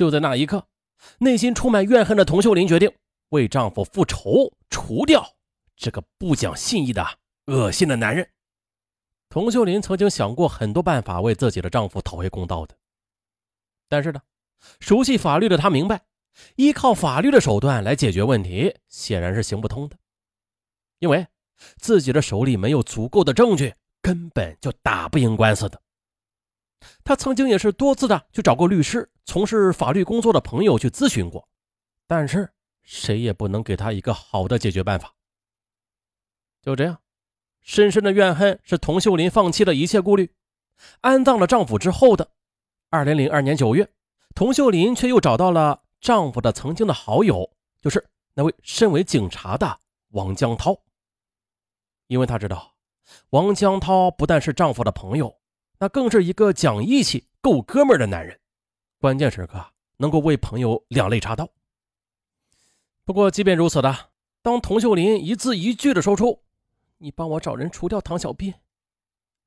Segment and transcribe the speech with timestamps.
[0.00, 0.66] 就在那一刻，
[1.18, 2.90] 内心充满怨恨的童秀林决定
[3.28, 5.34] 为丈夫复仇，除掉
[5.76, 7.06] 这个不讲信义的
[7.48, 8.26] 恶心的男人。
[9.28, 12.74] 童秀林曾经想过很多办法为自己的丈夫讨回公道的，
[13.90, 14.22] 但是呢，
[14.80, 16.00] 熟悉法律的她明白，
[16.56, 19.98] 依靠法律的手段来解决问题显然是行不通的，
[21.00, 21.26] 因为
[21.76, 25.78] 自己的手里没有足够的证据，根本就打不赢官司的。
[27.04, 31.48] 她曾经也是多次的去找过律师、从事法律工作的朋友去咨询过，
[32.06, 32.52] 但是
[32.82, 35.14] 谁也不能给她一个好的解决办法。
[36.62, 36.98] 就这样。
[37.62, 40.32] 深深的怨恨是童秀林放弃了一切顾虑，
[41.02, 42.30] 安葬了丈夫之后的
[42.88, 43.92] 二零零二年九月，
[44.34, 47.52] 童秀林却又找到了丈夫的曾经的好友，
[47.82, 49.78] 就是那位身为警察的
[50.12, 50.74] 王江涛。
[52.06, 52.74] 因为她知道，
[53.28, 55.39] 王江涛不但是丈夫的朋友，
[55.80, 58.38] 那更是一个讲义气、够哥们的男人，
[58.98, 61.48] 关键时刻能够为朋友两肋插刀。
[63.06, 64.10] 不过，即便如此的，
[64.42, 66.42] 当童秀林一字一句的说出。
[66.98, 68.52] 你帮我找人除掉唐小斌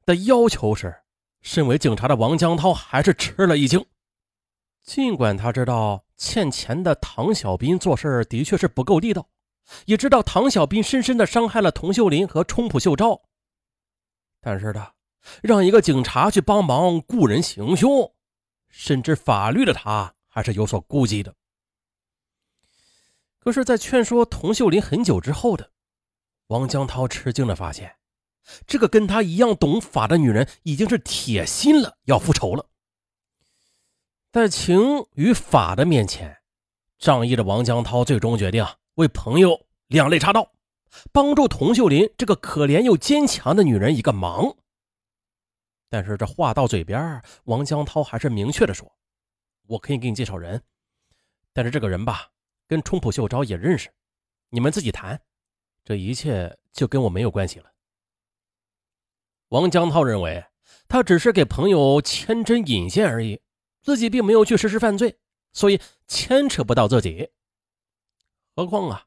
[0.05, 1.03] 的要求时，
[1.41, 3.85] 身为警察的王江涛还是吃了一惊。
[4.81, 9.29] 尽管他知道欠钱的唐小斌做事的确是不够地道，
[9.85, 13.21] 也知道唐小斌深深的伤害了童秀林和冲浦秀昭，
[14.41, 14.95] 但是他
[15.41, 18.13] 让一个警察去帮忙雇人行凶，
[18.69, 21.35] 深知法律的他还是有所顾忌的。
[23.39, 25.71] 可是，在劝说童秀林很久之后的。
[26.47, 27.95] 王江涛吃惊的发现，
[28.67, 32.65] 这个跟他一样懂法的女人已经是铁心了，要复仇了。
[34.31, 36.37] 在情与法的面前，
[36.97, 40.51] 仗义的王江涛最终决定为朋友两肋插刀，
[41.11, 44.55] 帮助童秀林这个可怜又坚强的女人一个忙。
[45.93, 48.91] 但是这话到嘴边，王江涛还是明确的说
[49.69, 50.59] ：“我可以给你介绍人，
[51.53, 52.31] 但是这个人吧，
[52.67, 53.91] 跟冲浦秀昭也认识，
[54.49, 55.21] 你们自己谈。”
[55.85, 57.73] 这一切就跟我没有关系了。
[59.49, 60.43] 王江涛认为，
[60.87, 63.43] 他只是给朋友牵针引线而已，
[63.79, 65.19] 自己并没有去实施犯罪，
[65.51, 67.29] 所以牵扯不到自己。
[68.55, 69.05] 何况啊，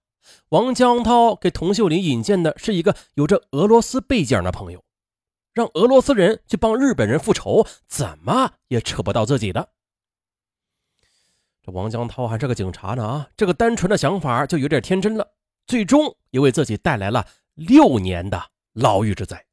[0.50, 4.84] 王江涛给童秀林引荐的是一个有着俄罗斯背景的朋友，
[5.56, 9.70] 让俄罗斯人去帮日本人复仇，怎么也扯不到自己的。
[11.62, 15.32] 这王江涛还是个警察呢啊，这个单纯的想法就有点天真了。
[15.66, 19.46] 最终也为自己带来了六年的牢狱之灾。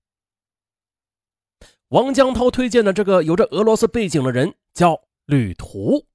[1.87, 6.05] 王江涛推荐的这个有着俄罗斯背景的人叫旅途。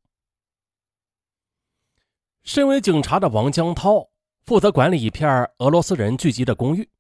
[2.43, 4.11] 身为警察的王江涛
[4.45, 6.91] 负责管理一片俄罗斯人聚集的公寓，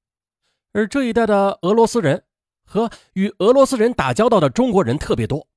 [0.72, 2.24] 而这一带的俄罗斯人
[2.68, 5.48] 和与俄罗斯人打交道的中国人特别多。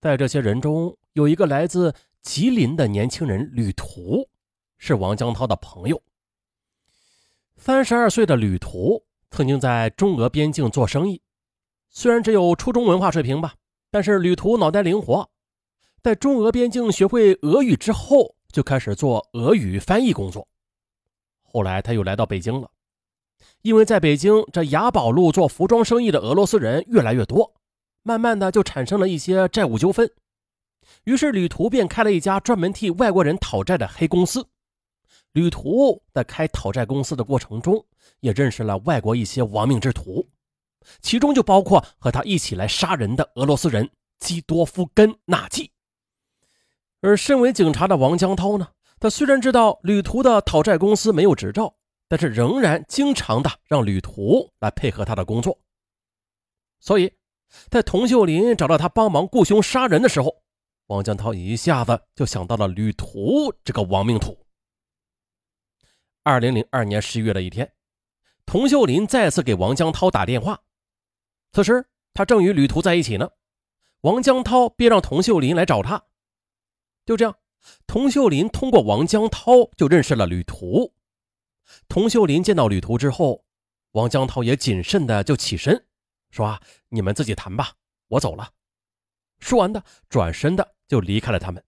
[0.00, 4.28] 在这些人中，有一个来自吉林的年轻人旅途，
[4.78, 6.02] 是王江涛的朋友。
[7.56, 11.22] 三十二岁的旅途曾经在中俄边境做生意，
[11.88, 13.54] 虽然只有初中文化水平吧，
[13.90, 15.28] 但是旅途脑袋灵活，
[16.02, 20.46] 在中俄边境学会俄语之后，就开始做俄语翻译工作。
[21.42, 22.70] 后来他又来到北京了，
[23.62, 27.54] 因为在北京这雅宝路做服装生意的俄罗斯人越来越多，
[28.02, 30.10] 慢慢的就产生了一些债务纠纷，
[31.04, 34.46] 于是旅途便开了一家专门替外国人讨债的黑公司。
[35.32, 37.84] 旅途在开讨债公司的过程中，
[38.20, 40.26] 也认识了外国一些亡命之徒，
[41.02, 45.70] 其中就包括和他一起来杀人的俄罗斯人基多夫根纳季。
[47.00, 48.68] 而身为警察的王江涛呢，
[48.98, 51.74] 他虽然知道旅途的讨债公司没有执照，
[52.08, 55.56] 但是仍然经常的让旅途来配合他的工作。
[56.80, 57.12] 所以，
[57.70, 60.42] 在童秀林找到他帮忙雇凶杀人的时候，
[60.86, 64.36] 王江涛一下子就想到了旅途这个亡命徒。
[66.22, 67.72] 二零零二年十一月的一天，
[68.46, 70.60] 童秀林再次给王江涛打电话。
[71.52, 73.28] 此时他正与旅途在一起呢。
[74.02, 76.04] 王江涛便让童秀林来找他。
[77.04, 77.34] 就这样，
[77.86, 80.94] 童秀林通过王江涛就认识了旅途。
[81.88, 83.44] 童秀林见到旅途之后，
[83.92, 85.86] 王江涛也谨慎的就起身
[86.30, 87.72] 说：“你们自己谈吧，
[88.08, 88.52] 我走了。”
[89.40, 91.62] 说完的，转身的就离开了他们。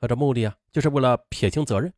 [0.00, 1.92] 他这目的啊，就是为了撇清责任。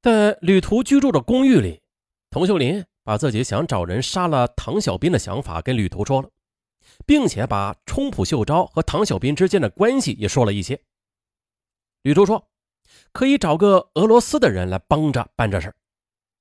[0.00, 1.82] 在旅途居住的公寓里，
[2.30, 6.30] 童秀林把自己想找人杀了唐小斌的想法跟旅途说了，
[7.04, 10.82] 并且把冲浦秀昭和唐小斌之间的关系也说了一些。
[12.02, 12.49] 旅途说
[13.12, 15.76] 可以找个俄罗斯的人来帮着办这事儿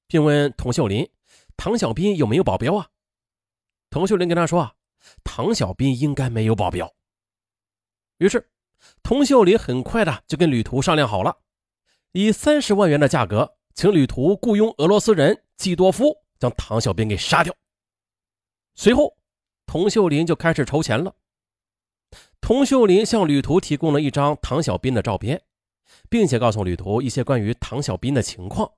[0.07, 1.09] 并问童秀林
[1.57, 2.89] ：“唐小斌有没有保镖啊？”
[3.89, 4.75] 童秀林跟他说啊
[5.23, 6.93] ：“唐小斌应该没有保镖。”
[8.17, 8.51] 于是
[9.01, 11.37] 童秀林很快的就跟旅途商量好了，
[12.11, 17.55] 以三十万元的价格，请旅途雇佣俄罗斯人季多夫将唐小兵给杀掉。
[18.75, 19.17] 随后，
[19.65, 21.15] 童秀林就开始筹钱了。
[22.41, 25.43] 童秀林向旅途提供了一张唐小兵的照片，
[26.09, 28.71] 并且告诉旅途一些关于唐小兵的情况。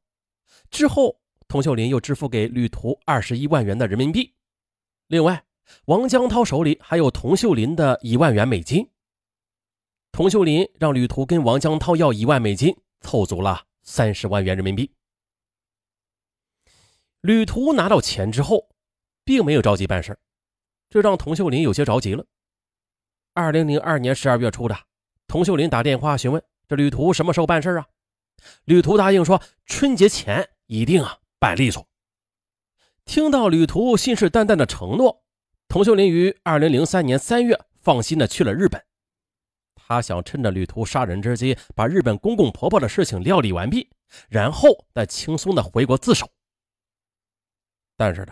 [0.70, 4.34] 之后，童秀林又支付给旅途二十一万元的人民币。
[5.08, 5.44] 另外，
[5.86, 8.90] 王江涛手里还有童秀林的一万元美金。
[10.12, 14.92] 童秀林让旅途跟王江涛要一万美金，凑足了三十万元人民币。
[17.22, 18.70] 旅途拿到钱之后，
[19.24, 20.18] 并没有着急办事，
[20.90, 22.26] 这让童秀林有些着急了。
[23.34, 24.78] 二零零二年十二月初的，
[25.28, 27.86] 童秀林打电话询问这旅途什么时候办事啊？
[28.64, 31.86] 旅途答应说春节前一定啊办利索。
[33.04, 35.22] 听到旅途信誓旦旦的承诺，
[35.68, 38.82] 童秀林于二零零三年三月放心的去了日本。
[39.76, 43.90] 他想趁着旅途杀人之机，把日本公公婆婆的事情料理完毕，
[44.30, 46.26] 然后再轻松的回国自首。
[47.98, 48.32] 但是呢，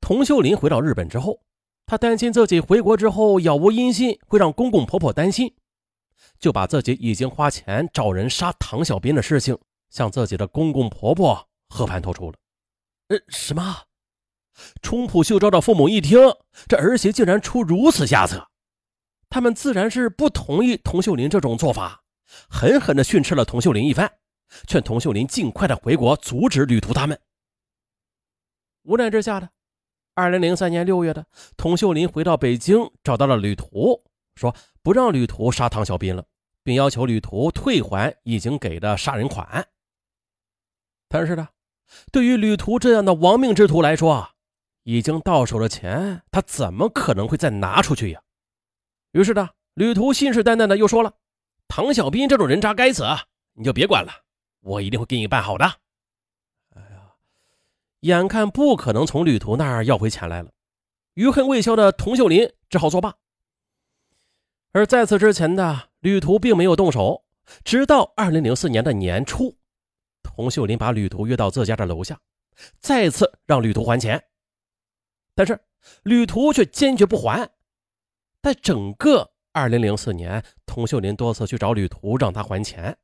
[0.00, 1.40] 童秀林回到日本之后，
[1.86, 5.54] 他担心自己回国之后杳无音信，会让公公婆婆担心，
[6.42, 9.56] 就把自己已经花钱找人杀唐小兵的事情
[9.90, 12.36] 向自己的公公婆婆和盘托出了。
[13.06, 13.84] 呃，什么？
[14.82, 16.18] 冲浦秀昭的父母一听，
[16.66, 18.48] 这儿媳竟然出如此下策。
[19.30, 22.02] 他们自然是不同意童秀林这种做法，
[22.50, 24.12] 狠狠地训斥了童秀林一番，
[24.66, 27.18] 劝童秀林尽快的回国阻止旅途他们。
[28.82, 29.48] 无奈之下的，
[30.14, 31.24] 二零零三年六月的，
[31.56, 34.02] 童秀林回到北京，找到了旅途，
[34.34, 36.26] 说不让旅途杀唐小兵了，
[36.62, 39.68] 并要求旅途退还已经给的杀人款。
[41.08, 41.48] 但是呢，
[42.10, 44.30] 对于旅途这样的亡命之徒来说，
[44.84, 48.22] 已经到手的钱，他怎么可能会再拿出去呀？
[49.12, 51.14] 于是呢，旅途信誓旦旦的又说了
[51.68, 53.04] ：“唐小兵这种人渣该死，
[53.52, 54.10] 你就别管了，
[54.60, 55.64] 我一定会给你办好的。”
[56.74, 57.12] 哎呀，
[58.00, 60.50] 眼看不可能从旅途那儿要回钱来了，
[61.14, 63.14] 余恨未消的童秀林只好作罢。
[64.72, 67.24] 而在此之前的旅途并没有动手，
[67.62, 69.54] 直到二零零四年的年初，
[70.22, 72.18] 童秀林把旅途约到自家的楼下，
[72.80, 74.22] 再次让旅途还钱，
[75.34, 75.60] 但是
[76.04, 77.50] 旅途却坚决不还。
[78.42, 82.96] 在整个二零零四年，童秀林多次去找旅途让他还钱，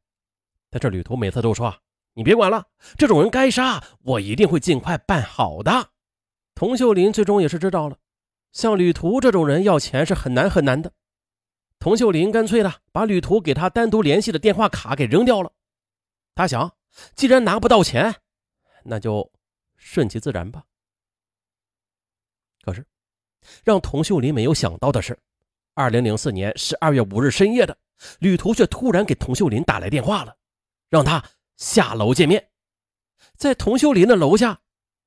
[0.71, 1.75] 但这旅途每次都说
[2.15, 2.65] ：“你别管了，
[2.97, 5.91] 这种人该杀，我一定会尽快办好的。”
[6.57, 7.99] 童秀林最终也是知道了，
[8.53, 10.93] 向旅途这种人要钱是很难很难的。
[11.79, 15.53] 童秀林干脆的把旅途给他单独联系的电话卡给扔掉了。
[16.35, 16.77] 他想，
[17.15, 18.15] 既然拿不到钱，
[18.85, 19.31] 那就
[19.77, 20.65] 顺其自然吧。
[22.63, 22.85] 可是，
[23.65, 25.19] 让童秀林没有想到的是。
[25.75, 27.79] 二零零四年十二月五日深夜的，
[28.19, 30.37] 旅途却突然给童秀林打来电话了，
[30.91, 31.25] 让他
[31.57, 32.51] 下楼见面。
[33.37, 34.61] 在童秀林的楼下，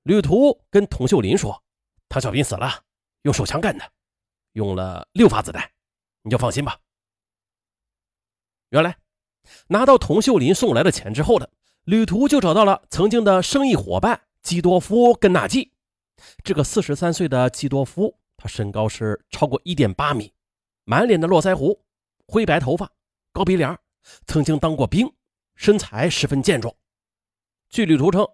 [0.03, 1.61] 旅途跟童秀林说
[2.07, 2.83] ：“唐小兵死了，
[3.23, 3.91] 用手枪干的，
[4.53, 5.69] 用了六发子弹，
[6.23, 6.79] 你就放心吧。”
[8.69, 8.97] 原来，
[9.67, 11.49] 拿到童秀林送来的钱之后的
[11.83, 15.73] 旅途就找到了曾经的生意伙伴基多夫跟纳季。
[16.43, 20.31] 这个四十三岁的基多夫，他身高是超过一点八米。
[20.83, 21.83] 满脸的络腮胡，
[22.27, 22.89] 灰白头发，
[23.33, 23.77] 高鼻梁，
[24.25, 25.11] 曾经当过兵，
[25.55, 26.73] 身材十分健壮。
[27.69, 28.27] 据旅途称，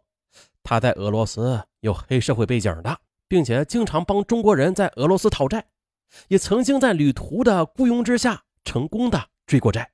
[0.64, 5.66] 他在俄罗斯有黑社会背景的，并且经常帮中国人在俄罗斯讨债，
[6.28, 9.92] 也曾经在旅途的雇佣之下成功的追过债。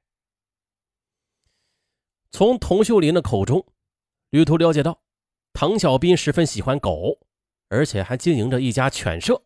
[2.32, 3.66] 从童秀林的口中，
[4.30, 5.02] 旅途了解到，
[5.54, 7.20] 唐小兵十分喜欢狗，
[7.70, 9.44] 而且还经营着一家犬舍。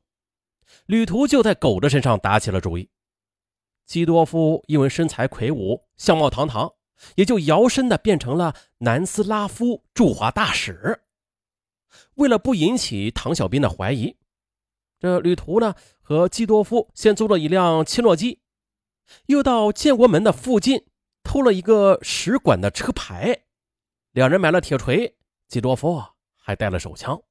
[0.85, 2.89] 旅途就在狗的身上打起了主意。
[3.85, 6.73] 基多夫因为身材魁梧、相貌堂堂，
[7.15, 11.03] 也就摇身的变成了南斯拉夫驻华大使。
[12.15, 14.17] 为了不引起唐小兵的怀疑，
[14.99, 18.39] 这旅途呢和基多夫先租了一辆切诺基，
[19.27, 20.85] 又到建国门的附近
[21.23, 23.43] 偷了一个使馆的车牌。
[24.11, 25.15] 两人买了铁锤，
[25.47, 26.01] 基多夫
[26.35, 27.21] 还带了手枪。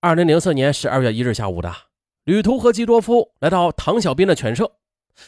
[0.00, 1.74] 二零零四年十二月一日下午的。
[2.24, 4.70] 旅途和基多夫来到唐小兵的犬舍，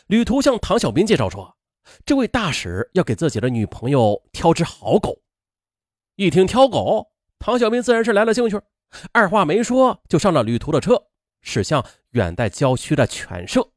[0.07, 1.57] 旅途向唐小兵介绍说，
[2.05, 5.19] 这位大使要给自己的女朋友挑只好狗。
[6.17, 8.61] 一听挑狗，唐小兵自然是来了兴趣，
[9.13, 11.07] 二话没说就上了旅途的车，
[11.43, 13.71] 驶向远在郊区的犬舍。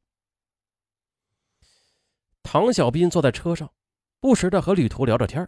[2.41, 3.71] 唐小兵坐在车上，
[4.19, 5.47] 不时的和旅途聊着天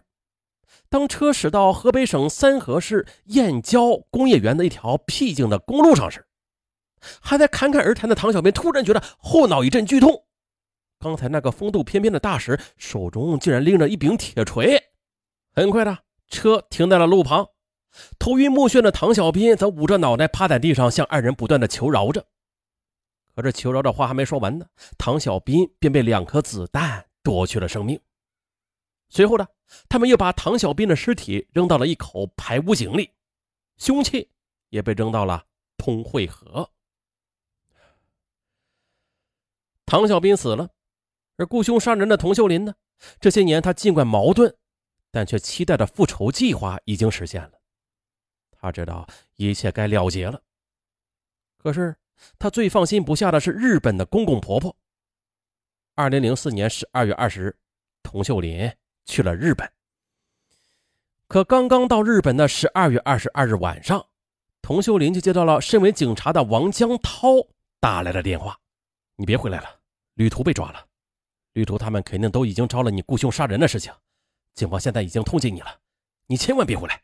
[0.88, 6.26] 当车驶到河北省三河市燕郊工业园的一条僻静的公路上时，
[7.20, 10.26] 还在侃侃而谈的唐小兵突然觉得后脑一阵剧痛，
[10.98, 14.82] 刚才那个风度翩翩的大使手中竟然拎着一柄铁锤。
[15.52, 17.48] 很快的，车停在了路旁，
[18.18, 22.26] 头晕目眩的唐小斌则捂着脑袋趴在地上，向二人不断的求饶着。
[23.34, 28.00] 可这求饶的话还没说完呢，唐小斌便被两颗子弹夺去了生命。
[29.08, 29.46] 随后呢，
[29.88, 33.10] 他们又把唐小斌的尸体扔到了一口排污井里，
[33.76, 34.30] 凶器
[34.70, 35.44] 也被扔到了
[35.76, 36.70] 通惠河。
[39.84, 40.70] 唐小斌死了，
[41.36, 42.74] 而雇凶杀人的童秀林呢？
[43.20, 44.56] 这些年他尽管矛盾，
[45.10, 47.52] 但却期待的复仇计划已经实现了。
[48.60, 50.40] 他知道一切该了结了，
[51.58, 51.96] 可是
[52.38, 54.76] 他最放心不下的是日本的公公婆婆。
[55.94, 57.56] 二零零四年十二月二十日，
[58.02, 58.70] 童秀林。
[59.08, 59.70] 去了日本，
[61.28, 64.04] 可刚刚到日本的十二月二十二日晚上，
[64.60, 67.28] 童秀林就接到了身为警察的王江涛
[67.78, 68.58] 打来的电话
[69.14, 69.78] ：“你别回来了，
[70.14, 70.84] 旅途被抓了，
[71.52, 73.92] 旅途他们肯定都已经招了你雇凶杀人的事情，
[74.54, 75.78] 警方现在已经通缉你了，
[76.26, 77.00] 你千万别回来。”